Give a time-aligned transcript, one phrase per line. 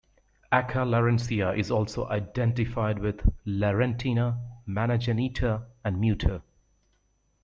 [0.51, 4.35] Acca Larentia is also identified with Larentina,
[4.65, 6.41] Mana Genita, and Muta.